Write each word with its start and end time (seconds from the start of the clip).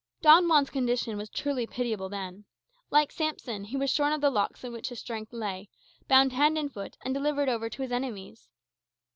Don 0.23 0.45
Juan's 0.47 0.71
condition 0.71 1.15
was 1.15 1.29
truly 1.29 1.67
pitiable 1.67 2.09
then. 2.09 2.45
Like 2.89 3.11
Samson, 3.11 3.65
he 3.65 3.77
was 3.77 3.91
shorn 3.91 4.11
of 4.13 4.19
the 4.19 4.31
locks 4.31 4.63
in 4.63 4.73
which 4.73 4.89
his 4.89 4.97
strength 4.99 5.31
lay, 5.31 5.69
bound 6.07 6.33
hand 6.33 6.57
and 6.57 6.73
foot, 6.73 6.97
and 7.05 7.13
delivered 7.13 7.49
over 7.49 7.69
to 7.69 7.81
his 7.83 7.91
enemies. 7.91 8.49